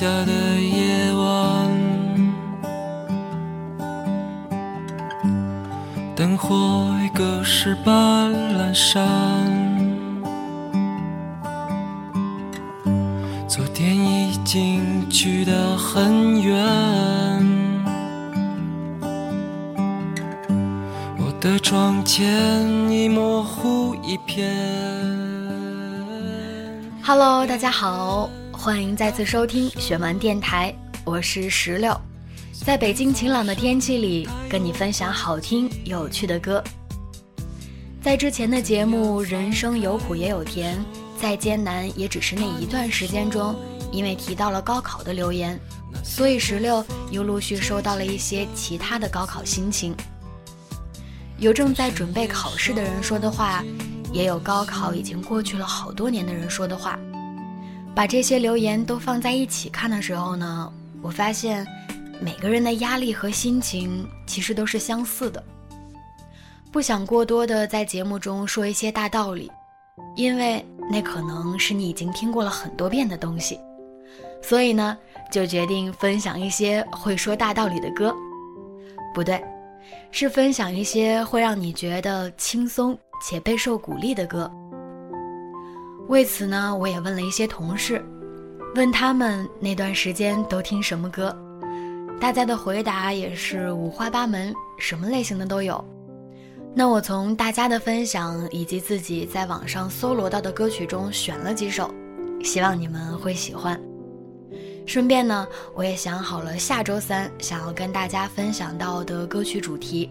[0.00, 1.68] 下的夜晚，
[6.16, 9.06] 灯火已隔世般阑珊。
[13.46, 16.56] 昨天已经去得很远，
[21.18, 22.26] 我的窗前
[22.90, 24.56] 已模糊一片。
[27.02, 28.30] Hello，大家好，
[28.62, 30.70] 欢迎再次收听雪漫电台，
[31.02, 31.98] 我是石榴，
[32.62, 36.62] 在北京晴朗的天气里，跟你分享好听有趣的歌。
[38.02, 40.76] 在之前的节目《人生有苦也有甜》，
[41.18, 43.56] 再艰难也只是那一段时间中，
[43.90, 45.58] 因为提到了高考的留言，
[46.04, 49.96] 所以石榴又陆续收到了一些其他的高考心情。
[51.38, 53.64] 有正在准备考试的人说的话。
[54.12, 56.98] 也有高考已经过去了好多年的人说的话，
[57.94, 61.66] 把这些留言都放在一起看的时候呢，我发现
[62.20, 65.42] 每个人的压力和心情其实都是相似的。
[66.72, 69.50] 不想过多的在节目中说一些大道理，
[70.16, 73.58] 因为那可能是你已经听过了很多遍的东西，
[74.40, 74.96] 所以呢，
[75.30, 78.14] 就决定分享一些会说大道理的歌，
[79.12, 79.42] 不对，
[80.10, 82.98] 是分享一些会让你觉得轻松。
[83.22, 84.50] 且备受鼓励的歌。
[86.10, 88.04] 为此呢，我也问了一些同事，
[88.74, 91.32] 问他们那段时间都听什么歌，
[92.20, 95.82] 大家的回答也是五花八门，什么类型的都有。
[96.74, 101.88] 那我从大家的分享以及自己在网上搜罗到的歌曲中选了几首，
[102.42, 103.80] 希望你们会喜欢。
[104.86, 110.10] 顺便呢，我也想好了下周三想要跟大家分享到的歌曲主题，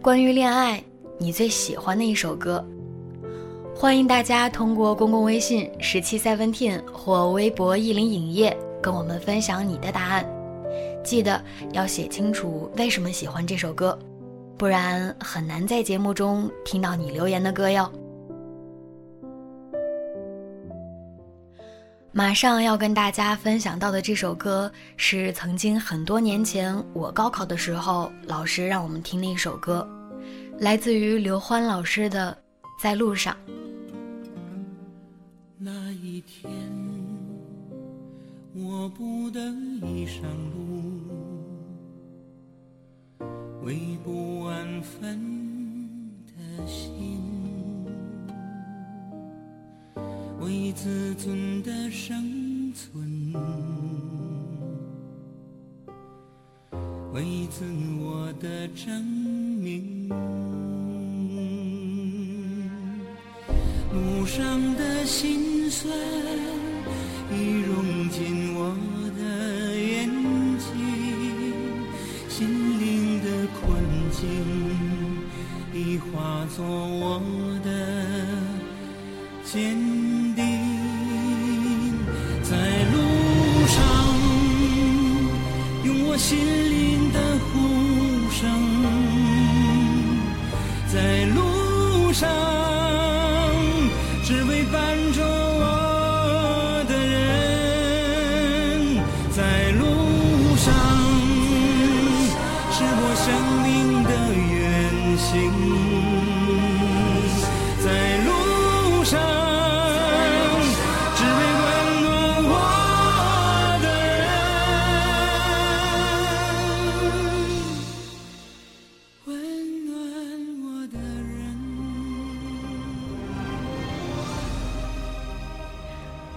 [0.00, 0.80] 关于恋爱。
[1.18, 2.64] 你最喜欢的一首歌，
[3.74, 10.24] 欢迎大家通过公共微信十七 seventeen 或微博意林影业跟我们分享你的答案，
[11.02, 13.98] 记得要写清楚为什么喜欢这首歌，
[14.56, 17.90] 不然很难在节目中听到你留言的歌哟。
[22.12, 29.86] 马上要跟大家分享到的这首歌，是曾经很多年前我高考的时候，老师让我们听的一首歌。
[30.58, 32.36] 来自于刘欢老师的
[32.82, 33.34] 《在路上》。
[36.12, 36.52] 一天，
[38.54, 39.40] 我不得
[39.86, 40.22] 已上
[40.54, 40.92] 路，
[43.64, 45.18] 为不安分
[46.26, 47.18] 的心，
[50.38, 53.32] 为自尊的生存，
[57.14, 57.64] 为自
[58.02, 60.10] 我的证明。
[63.94, 65.41] 路上的心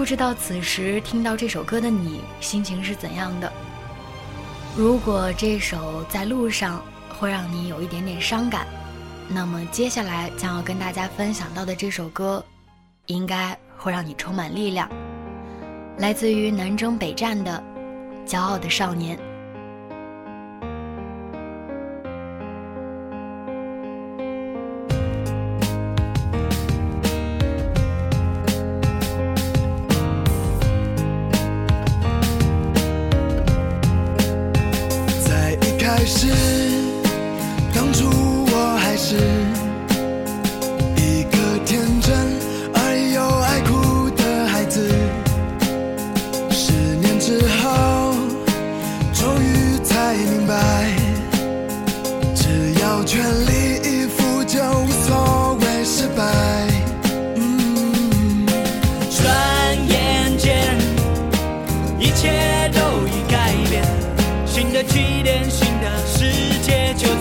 [0.00, 3.52] 不知道此时听到这首歌的你心情是怎样的？
[4.74, 6.82] 如果这首在路上
[7.18, 8.66] 会让你有一点点伤感，
[9.28, 12.42] 那么接下来将要跟大家分享到的这首歌，
[13.08, 14.88] 应该会让你充满力量。
[15.98, 17.62] 来自于南征北战的
[18.26, 19.18] 《骄傲的少年》。
[64.82, 67.19] 起点新的世界就。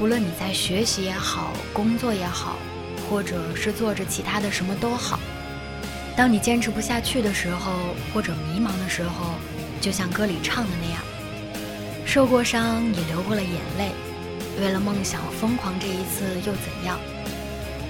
[0.00, 2.56] 不论你在学习也好，工作也好，
[3.06, 5.20] 或者是做着其他的什么都好，
[6.16, 7.70] 当你坚持不下去的时候，
[8.14, 9.34] 或者迷茫的时候，
[9.78, 11.02] 就像歌里唱的那样，
[12.06, 13.90] 受过伤也流过了眼泪，
[14.58, 16.98] 为了梦想疯狂这一次又怎样？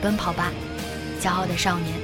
[0.03, 0.51] 奔跑吧，
[1.23, 1.95] 骄傲的少年。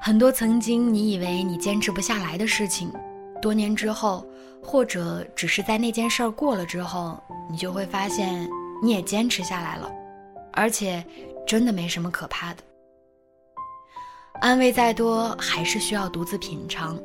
[0.00, 2.92] 很多曾经你以为你坚持不下来的事情，
[3.40, 4.26] 多年之后，
[4.62, 7.20] 或者只是在那件事儿过了之后，
[7.50, 8.48] 你就会发现
[8.82, 9.90] 你也坚持下来了，
[10.52, 11.04] 而且
[11.46, 12.62] 真的没什么可怕的。
[14.40, 16.96] 安慰再多，还是需要独自品尝；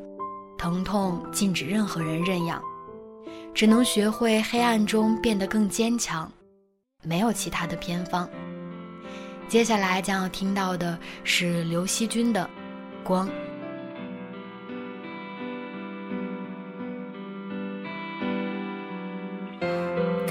[0.58, 2.62] 疼痛禁止任何人认养，
[3.54, 6.32] 只能学会黑暗中变得更坚强，
[7.04, 8.30] 没有其他的偏方。
[9.48, 12.50] 接下来将要听到的是刘惜君的。
[13.04, 13.30] 光，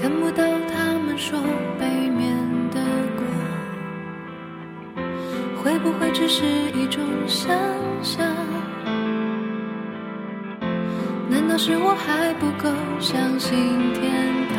[0.07, 0.41] 看不到
[0.73, 1.37] 他们说
[1.77, 2.33] 背面
[2.71, 2.79] 的
[3.17, 3.27] 光，
[5.61, 7.53] 会不会只是一种想
[8.01, 8.25] 象？
[11.29, 13.51] 难道是我还不够相信
[13.95, 14.57] 天堂，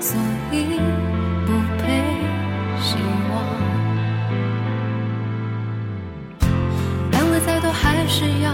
[0.00, 0.20] 所
[0.50, 0.80] 以
[1.46, 2.02] 不配
[2.82, 2.96] 希
[3.30, 3.38] 望？
[7.70, 8.50] 还是要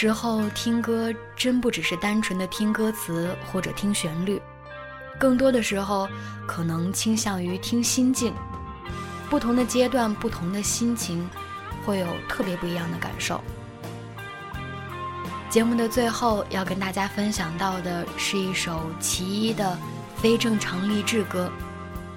[0.00, 4.40] 时候听歌真不只是单纯的听歌词或者听旋律，
[5.18, 6.08] 更多的时候
[6.46, 8.32] 可能倾向于听心境。
[9.28, 11.28] 不同的阶段，不同的心情，
[11.84, 13.42] 会有特别不一样的感受。
[15.50, 19.76] 节目的最后要跟大家分享到的是一首其一的
[20.18, 21.50] 非正常励志歌，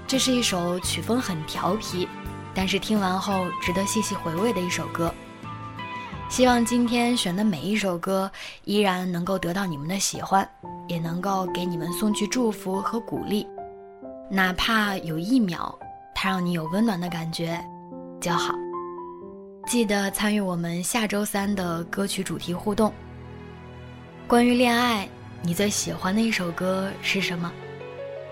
[0.06, 2.08] 这是一首曲风很调皮，
[2.54, 5.12] 但是听完后值得细细回味的一首歌。
[6.32, 8.32] 希望今天选的每一首歌
[8.64, 10.50] 依然能够得到你们的喜欢，
[10.88, 13.46] 也能够给你们送去祝福和鼓励，
[14.30, 15.78] 哪怕有一秒，
[16.16, 17.62] 它让你有温暖的感觉
[18.22, 18.56] 就好。
[19.68, 22.94] 记得参与我们下周三的歌曲主题互动。
[24.26, 25.10] 关于恋爱，
[25.42, 27.52] 你最喜欢的一首歌是什么？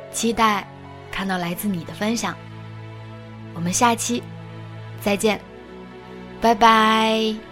[0.10, 0.66] 期待
[1.12, 2.34] 看到来自你的分享。
[3.54, 4.24] 我们下期
[5.02, 5.38] 再见，
[6.40, 7.49] 拜拜。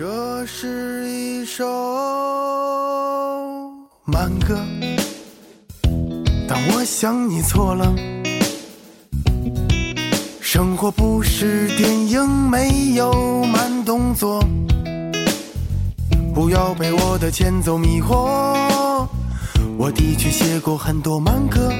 [0.00, 1.62] 这是一首
[4.06, 4.58] 慢歌，
[6.48, 7.94] 但我想你错了。
[10.40, 14.42] 生活不是电影，没有慢动作。
[16.34, 19.06] 不要被我的前奏迷惑。
[19.76, 21.70] 我的确写过很多慢歌，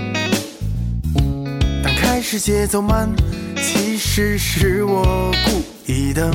[1.83, 3.09] 但开始节奏慢，
[3.57, 6.31] 其实是我故意的。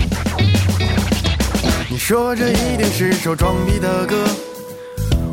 [1.96, 4.18] 你说这一定是首装逼的歌，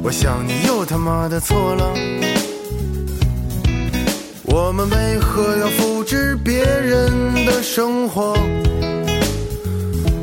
[0.01, 1.93] 我想你又他妈的错了。
[4.45, 8.37] 我们为何要复制别人的生活？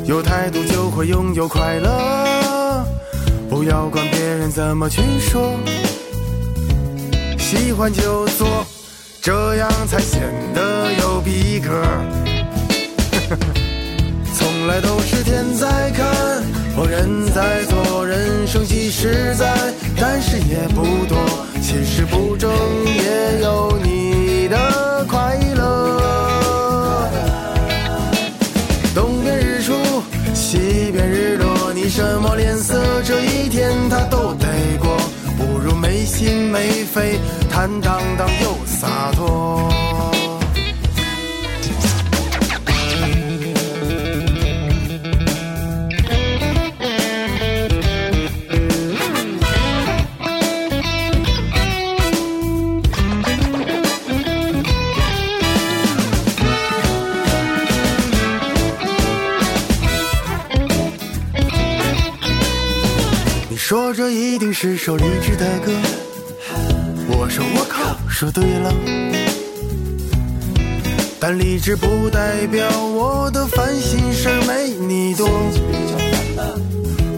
[0.06, 2.86] 有态度就会拥有快乐，
[3.50, 5.60] 不要管别人怎么去说，
[7.38, 8.66] 喜欢就做，
[9.22, 10.22] 这样才显
[10.56, 11.84] 得有逼格。
[14.60, 16.06] 从来都是天在看，
[16.76, 19.48] 我人在做，人生几十载，
[19.96, 21.18] 但是也不多。
[21.62, 22.52] 其实不争
[22.86, 27.10] 也有你的快乐。
[28.94, 29.74] 东边日出，
[30.34, 34.46] 西边日落，你什么脸色，这一天他都得
[34.78, 34.98] 过。
[35.38, 37.18] 不如没心没肺，
[37.50, 39.69] 坦荡荡又洒脱。
[64.90, 65.72] 首励志的歌。
[67.10, 68.74] 我说我靠，说对了。
[71.20, 75.30] 但励志不代表我的烦心事儿没你多。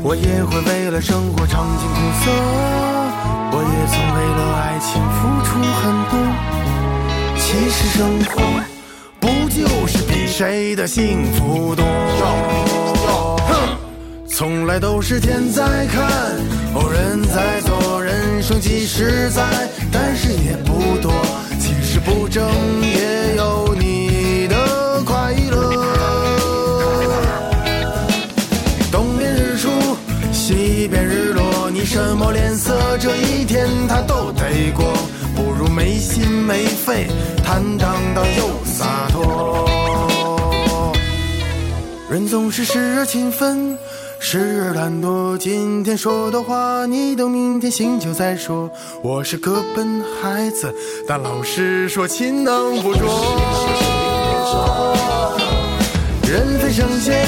[0.04, 2.30] 我也会为了生活尝尽苦涩，
[3.54, 6.14] 我也曾为了爱情付出很多。
[7.38, 8.36] 其实生活
[9.18, 11.86] 不就是比谁的幸福多？
[14.42, 16.02] 从来都是天在看，
[16.74, 19.44] 哦人在做，人生几十载，
[19.92, 21.14] 但是也不多。
[21.60, 22.44] 其实不争
[22.82, 25.86] 也有你的快乐。
[28.92, 29.70] 东边日出，
[30.34, 34.92] 西边日落，你什么脸色，这一天他都得过。
[35.36, 37.06] 不如没心没肺，
[37.46, 39.70] 坦荡荡又洒脱。
[42.10, 43.78] 人总是时而勤奋，
[44.24, 45.36] 时而懒惰。
[45.36, 48.70] 今天说的话，你等明天醒酒再说。
[49.02, 50.72] 我是个笨孩子，
[51.08, 53.36] 但老师说勤能补拙。
[56.30, 57.26] 人非圣贤，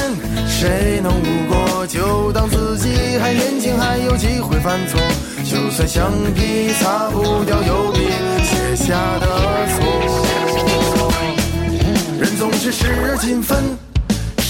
[0.47, 1.87] 谁能无过？
[1.87, 5.01] 就当自己还年轻，还有机会犯错。
[5.43, 8.01] 就算橡皮擦不掉油笔
[8.45, 9.25] 写下的
[9.73, 9.81] 错。
[12.19, 13.61] 人总是时而勤奋，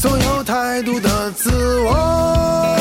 [0.00, 1.50] 总有太多的自
[1.80, 2.77] 我。